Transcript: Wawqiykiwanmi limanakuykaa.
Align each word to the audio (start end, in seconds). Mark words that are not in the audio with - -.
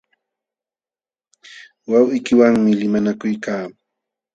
Wawqiykiwanmi 1.89 2.71
limanakuykaa. 2.79 3.65